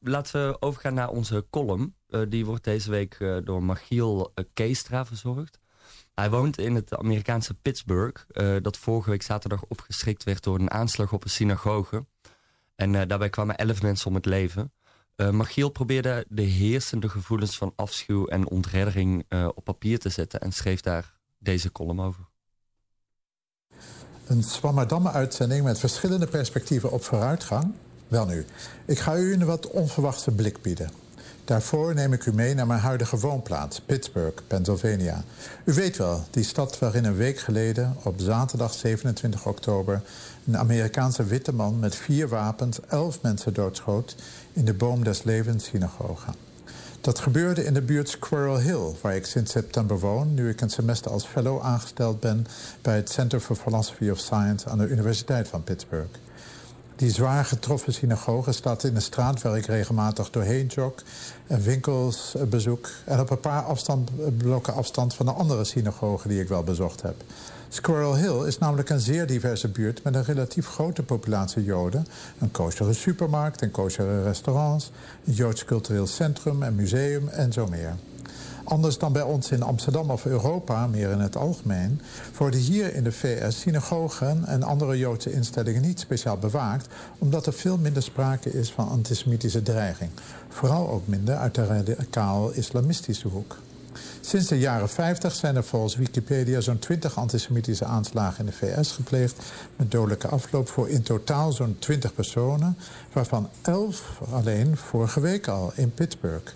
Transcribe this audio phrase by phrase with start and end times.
[0.00, 1.94] laten we overgaan naar onze column.
[2.28, 5.58] die wordt deze week door Machiel Keestra verzorgd.
[6.14, 8.24] Hij woont in het Amerikaanse Pittsburgh,
[8.62, 12.06] dat vorige week zaterdag opgeschrikt werd door een aanslag op een synagoge.
[12.74, 14.72] En daarbij kwamen elf mensen om het leven.
[15.30, 19.24] Machiel probeerde de heersende gevoelens van afschuw en ontreddering
[19.54, 22.28] op papier te zetten en schreef daar deze column over.
[24.26, 27.74] Een Swammerdam-uitzending met verschillende perspectieven op vooruitgang?
[28.10, 28.44] Wel nu,
[28.84, 30.90] ik ga u een wat onverwachte blik bieden.
[31.44, 35.24] Daarvoor neem ik u mee naar mijn huidige woonplaats, Pittsburgh, Pennsylvania.
[35.64, 40.02] U weet wel, die stad waarin een week geleden, op zaterdag 27 oktober...
[40.46, 44.16] een Amerikaanse witte man met vier wapens elf mensen doodschoot...
[44.52, 46.30] in de Boom des Levens synagoge.
[47.00, 50.34] Dat gebeurde in de buurt Squirrel Hill, waar ik sinds september woon...
[50.34, 52.46] nu ik een semester als fellow aangesteld ben...
[52.82, 56.18] bij het Center for Philosophy of Science aan de Universiteit van Pittsburgh.
[57.00, 60.92] Die zwaar getroffen synagoge staat in een straat waar ik regelmatig doorheen jog...
[61.46, 66.40] en winkels bezoek en op een paar afstand, blokken afstand van de andere synagogen die
[66.40, 67.14] ik wel bezocht heb.
[67.68, 72.06] Squirrel Hill is namelijk een zeer diverse buurt met een relatief grote populatie Joden.
[72.38, 74.90] Een koosjere supermarkt en koosjere restaurants,
[75.24, 77.96] een Joods cultureel centrum en museum en zo meer.
[78.70, 82.00] Anders dan bij ons in Amsterdam of Europa, meer in het algemeen...
[82.36, 86.86] worden hier in de VS synagogen en andere Joodse instellingen niet speciaal bewaakt...
[87.18, 90.10] omdat er veel minder sprake is van antisemitische dreiging.
[90.48, 93.56] Vooral ook minder uit de radicaal-islamistische hoek.
[94.20, 98.92] Sinds de jaren 50 zijn er volgens Wikipedia zo'n 20 antisemitische aanslagen in de VS
[98.92, 99.42] gepleegd...
[99.76, 102.76] met dodelijke afloop voor in totaal zo'n 20 personen...
[103.12, 106.52] waarvan 11 alleen vorige week al in Pittsburgh.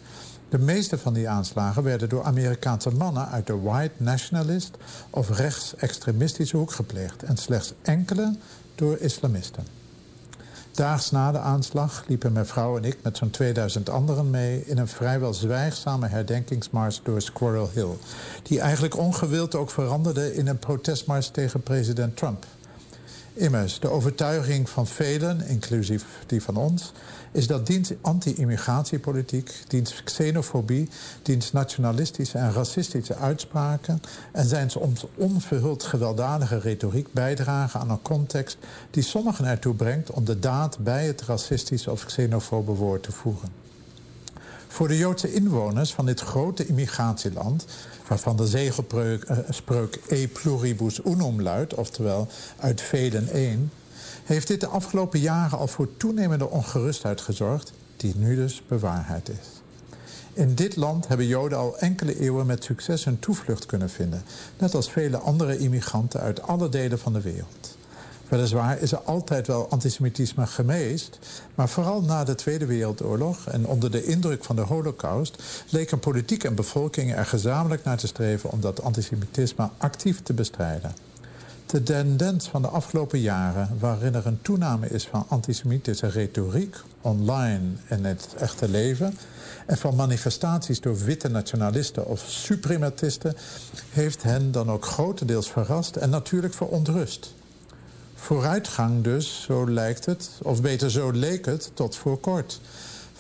[0.49, 3.29] De meeste van die aanslagen werden door Amerikaanse mannen...
[3.29, 4.77] uit de white nationalist
[5.11, 7.23] of rechtsextremistische hoek gepleegd...
[7.23, 8.35] en slechts enkele
[8.75, 9.65] door islamisten.
[10.71, 14.67] Daags na de aanslag liepen mijn vrouw en ik met zo'n 2000 anderen mee...
[14.67, 17.97] in een vrijwel zwijgzame herdenkingsmars door Squirrel Hill...
[18.43, 22.47] die eigenlijk ongewild ook veranderde in een protestmars tegen president Trump...
[23.37, 26.93] Immers, de overtuiging van velen, inclusief die van ons...
[27.33, 30.89] is dat diens anti-immigratiepolitiek, diens xenofobie...
[31.23, 34.01] diens nationalistische en racistische uitspraken...
[34.33, 38.57] en zijn soms onverhuld gewelddadige retoriek bijdragen aan een context...
[38.91, 43.64] die sommigen ertoe brengt om de daad bij het racistische of xenofobe woord te voegen.
[44.75, 47.67] Voor de Joodse inwoners van dit grote immigratieland
[48.09, 53.73] waarvan de zegelspreuk uh, e pluribus unum luidt, oftewel uit velen één,
[54.25, 59.63] heeft dit de afgelopen jaren al voor toenemende ongerustheid gezorgd, die nu dus bewaarheid is.
[60.33, 64.23] In dit land hebben Joden al enkele eeuwen met succes hun toevlucht kunnen vinden,
[64.59, 67.77] net als vele andere immigranten uit alle delen van de wereld.
[68.29, 71.19] Weliswaar is er altijd wel antisemitisme geweest...
[71.55, 75.43] maar vooral na de Tweede Wereldoorlog en onder de indruk van de holocaust...
[75.69, 78.51] leken politiek en bevolking er gezamenlijk naar te streven...
[78.51, 80.95] om dat antisemitisme actief te bestrijden.
[81.67, 86.77] De tendens van de afgelopen jaren waarin er een toename is van antisemitische retoriek...
[87.01, 89.19] online en het echte leven...
[89.67, 93.37] en van manifestaties door witte nationalisten of suprematisten...
[93.91, 97.35] heeft hen dan ook grotendeels verrast en natuurlijk verontrust
[98.15, 102.61] vooruitgang dus, zo lijkt het, of beter zo leek het, tot voor kort.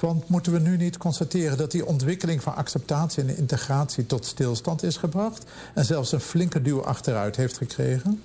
[0.00, 4.82] Want moeten we nu niet constateren dat die ontwikkeling van acceptatie en integratie tot stilstand
[4.82, 5.44] is gebracht
[5.74, 8.22] en zelfs een flinke duw achteruit heeft gekregen?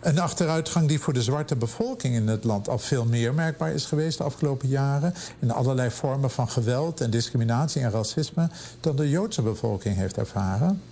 [0.00, 3.84] Een achteruitgang die voor de zwarte bevolking in het land al veel meer merkbaar is
[3.84, 5.14] geweest de afgelopen jaren.
[5.38, 8.48] In allerlei vormen van geweld en discriminatie en racisme
[8.80, 10.82] dan de Joodse bevolking heeft ervaren.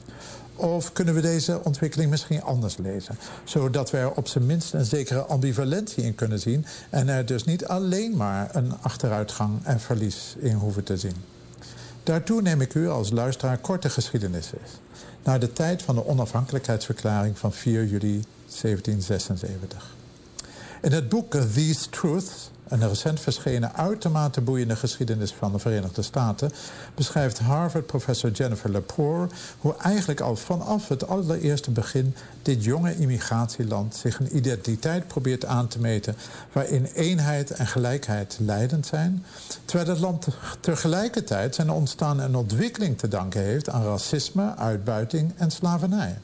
[0.56, 3.18] Of kunnen we deze ontwikkeling misschien anders lezen?
[3.44, 6.66] Zodat we er op zijn minst een zekere ambivalentie in kunnen zien...
[6.90, 11.16] en er dus niet alleen maar een achteruitgang en verlies in hoeven te zien.
[12.02, 14.50] Daartoe neem ik u als luisteraar korte geschiedenis
[15.22, 18.24] Naar de tijd van de onafhankelijkheidsverklaring van 4 juli
[18.62, 19.99] 1776.
[20.82, 26.52] In het boek These Truths een recent verschenen uitermate boeiende geschiedenis van de Verenigde Staten...
[26.94, 29.28] beschrijft Harvard-professor Jennifer Lepore...
[29.58, 32.14] hoe eigenlijk al vanaf het allereerste begin...
[32.42, 36.16] dit jonge immigratieland zich een identiteit probeert aan te meten...
[36.52, 39.24] waarin eenheid en gelijkheid leidend zijn...
[39.64, 40.26] terwijl het land
[40.60, 43.68] tegelijkertijd zijn ontstaan en ontwikkeling te danken heeft...
[43.68, 46.18] aan racisme, uitbuiting en slavernij.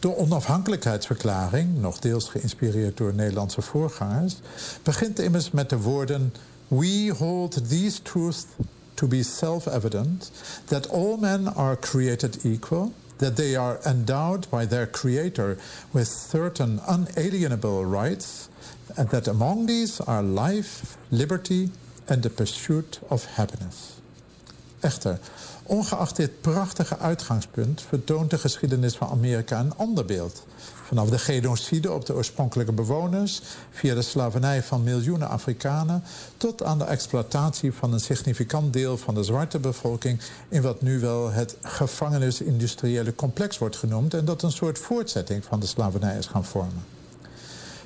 [0.00, 4.36] De onafhankelijkheidsverklaring, nog deels geïnspireerd door Nederlandse voorgangers,
[4.82, 6.34] begint immers met de woorden:
[6.68, 8.44] We hold these truths
[8.94, 10.30] to be self-evident
[10.64, 15.56] that all men are created equal, that they are endowed by their creator
[15.90, 18.48] with certain unalienable rights,
[18.94, 21.70] and that among these are life, liberty,
[22.04, 23.76] and the pursuit of happiness.
[24.80, 25.18] Echter,
[25.68, 30.46] ongeacht dit prachtige uitgangspunt vertoont de geschiedenis van Amerika een ander beeld.
[30.84, 36.02] Vanaf de genocide op de oorspronkelijke bewoners, via de slavernij van miljoenen Afrikanen,
[36.36, 41.00] tot aan de exploitatie van een significant deel van de zwarte bevolking in wat nu
[41.00, 46.26] wel het gevangenis-industriële complex wordt genoemd en dat een soort voortzetting van de slavernij is
[46.26, 46.97] gaan vormen.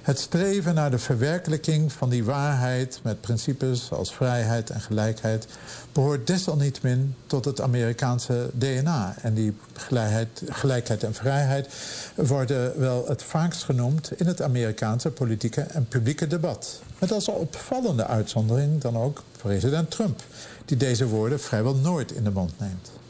[0.02, 5.46] Het streven naar de verwerkelijking van die waarheid met principes als vrijheid en gelijkheid
[5.92, 9.14] behoort desalniettemin tot het Amerikaanse DNA.
[9.20, 11.68] En die gelijkheid, gelijkheid en vrijheid
[12.14, 16.80] worden wel het vaakst genoemd in het Amerikaanse politieke en publieke debat.
[16.98, 20.22] Met als opvallende uitzondering dan ook president Trump,
[20.64, 23.01] die deze woorden vrijwel nooit in de mond neemt.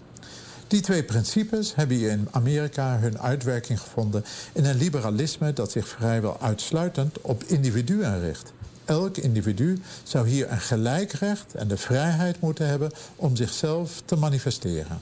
[0.73, 5.89] Die twee principes hebben hier in Amerika hun uitwerking gevonden in een liberalisme dat zich
[5.89, 8.53] vrijwel uitsluitend op individuen richt.
[8.85, 14.17] Elk individu zou hier een gelijk recht en de vrijheid moeten hebben om zichzelf te
[14.17, 15.01] manifesteren.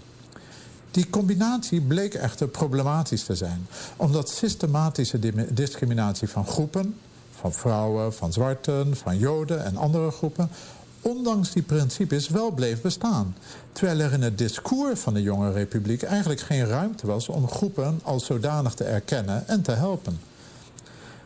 [0.90, 5.18] Die combinatie bleek echter problematisch te zijn, omdat systematische
[5.54, 6.94] discriminatie van groepen,
[7.30, 10.50] van vrouwen, van zwarten, van joden en andere groepen,
[11.00, 13.36] ondanks die principes wel bleef bestaan.
[13.72, 18.00] Terwijl er in het discours van de jonge republiek eigenlijk geen ruimte was om groepen
[18.02, 20.20] als zodanig te erkennen en te helpen.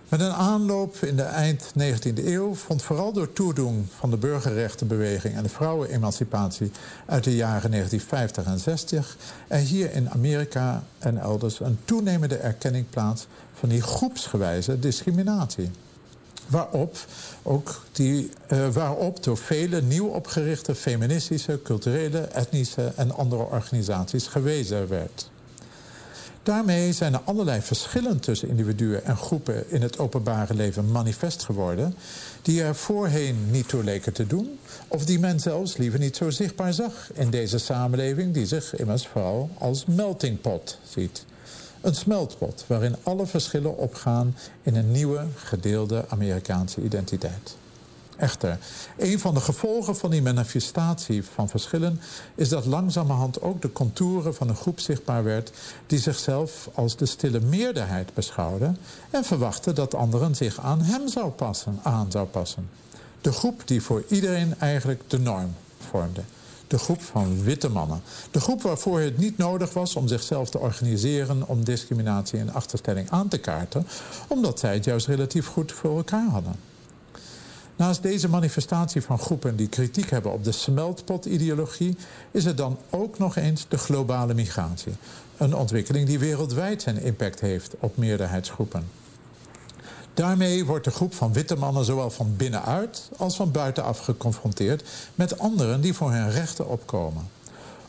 [0.09, 5.35] Met een aanloop in de eind 19e eeuw vond vooral door toedoen van de burgerrechtenbeweging
[5.35, 6.71] en de vrouwenemancipatie
[7.07, 9.17] uit de jaren 1950 en 60
[9.49, 15.71] er hier in Amerika en elders een toenemende erkenning plaats van die groepsgewijze discriminatie.
[16.47, 16.97] Waarop
[17.43, 24.89] ook die, uh, waarop door vele nieuw opgerichte feministische, culturele, etnische en andere organisaties gewezen
[24.89, 25.33] werd.
[26.45, 31.95] Daarmee zijn er allerlei verschillen tussen individuen en groepen in het openbare leven manifest geworden,
[32.43, 34.59] die er voorheen niet toe leken te doen,
[34.89, 39.07] of die men zelfs liever niet zo zichtbaar zag in deze samenleving, die zich immers
[39.07, 41.25] vooral als melting pot ziet.
[41.85, 47.57] Een smeltpot waarin alle verschillen opgaan in een nieuwe gedeelde Amerikaanse identiteit.
[48.17, 48.59] Echter,
[48.97, 52.01] een van de gevolgen van die manifestatie van verschillen
[52.35, 55.53] is dat langzamerhand ook de contouren van een groep zichtbaar werd
[55.87, 58.75] die zichzelf als de stille meerderheid beschouwde
[59.11, 62.71] en verwachtte dat anderen zich aan hem zou passen, aan zou passen.
[63.21, 66.23] De groep die voor iedereen eigenlijk de norm vormde
[66.75, 68.01] de groep van witte mannen.
[68.31, 71.49] De groep waarvoor het niet nodig was om zichzelf te organiseren...
[71.49, 73.87] om discriminatie en achterstelling aan te kaarten...
[74.29, 76.55] omdat zij het juist relatief goed voor elkaar hadden.
[77.77, 81.97] Naast deze manifestatie van groepen die kritiek hebben op de smeltpot-ideologie...
[82.31, 84.93] is er dan ook nog eens de globale migratie.
[85.37, 89.04] Een ontwikkeling die wereldwijd zijn impact heeft op meerderheidsgroepen.
[90.15, 94.83] Daarmee wordt de groep van witte mannen zowel van binnenuit als van buitenaf geconfronteerd
[95.15, 97.29] met anderen die voor hun rechten opkomen.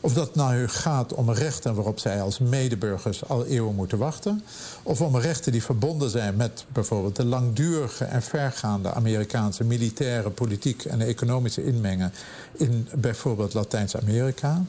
[0.00, 4.44] Of dat nou gaat om rechten waarop zij als medeburgers al eeuwen moeten wachten,
[4.82, 10.84] of om rechten die verbonden zijn met bijvoorbeeld de langdurige en vergaande Amerikaanse militaire, politiek
[10.84, 12.12] en economische inmengen
[12.52, 14.62] in bijvoorbeeld Latijns-Amerika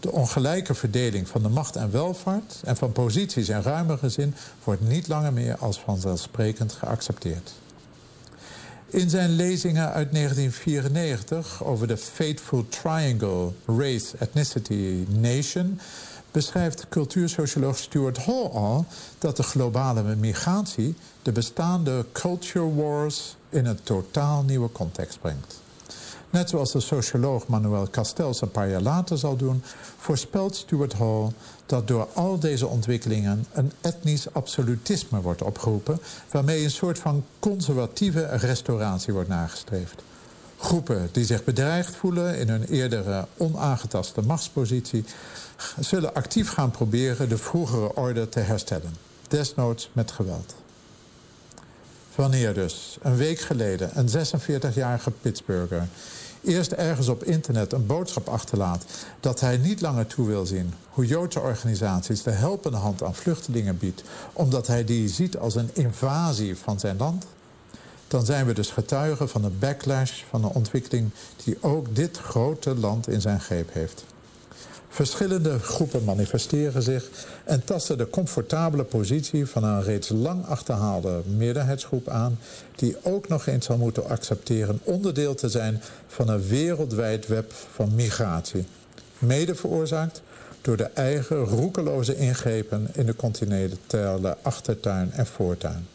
[0.00, 4.34] de ongelijke verdeling van de macht en welvaart en van posities in ruimere zin
[4.64, 7.52] wordt niet langer meer als vanzelfsprekend geaccepteerd.
[8.86, 15.80] In zijn lezingen uit 1994 over de Fateful Triangle Race, Ethnicity, Nation
[16.30, 18.86] beschrijft cultuursocioloog Stuart Hall al
[19.18, 25.60] dat de globale migratie de bestaande culture wars in een totaal nieuwe context brengt.
[26.30, 29.62] Net zoals de socioloog Manuel Castells een paar jaar later zal doen,
[29.98, 31.30] voorspelt Stuart Hall
[31.66, 38.24] dat door al deze ontwikkelingen een etnisch absolutisme wordt opgeroepen, waarmee een soort van conservatieve
[38.26, 40.02] restauratie wordt nagestreefd.
[40.58, 45.04] Groepen die zich bedreigd voelen in hun eerdere onaangetaste machtspositie,
[45.80, 48.94] zullen actief gaan proberen de vroegere orde te herstellen,
[49.28, 50.54] desnoods met geweld.
[52.18, 55.88] Wanneer dus, een week geleden, een 46-jarige Pittsburgher.
[56.44, 58.84] Eerst ergens op internet een boodschap achterlaat
[59.20, 60.74] dat hij niet langer toe wil zien.
[60.88, 65.70] Hoe Joodse organisaties de helpende hand aan vluchtelingen biedt, omdat hij die ziet als een
[65.72, 67.26] invasie van zijn land,
[68.08, 71.10] dan zijn we dus getuigen van een backlash van een ontwikkeling
[71.44, 74.04] die ook dit grote land in zijn greep heeft.
[74.88, 77.10] Verschillende groepen manifesteren zich
[77.44, 82.38] en tasten de comfortabele positie van een reeds lang achterhaalde meerderheidsgroep aan,
[82.76, 87.94] die ook nog eens zal moeten accepteren onderdeel te zijn van een wereldwijd web van
[87.94, 88.66] migratie.
[89.18, 90.22] Mede veroorzaakt
[90.60, 95.86] door de eigen roekeloze ingrepen in de continentale achtertuin en voortuin.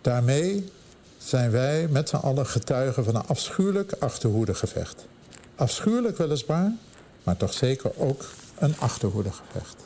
[0.00, 0.68] Daarmee
[1.18, 5.06] zijn wij met z'n allen getuigen van een afschuwelijk achterhoedegevecht.
[5.54, 6.72] Afschuwelijk weliswaar,
[7.26, 9.84] maar toch zeker ook een achterhoedegevecht.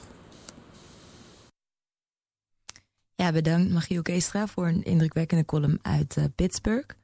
[3.14, 6.99] Ja, bedankt Magiel Keestra voor een indrukwekkende column uit uh, Pittsburgh.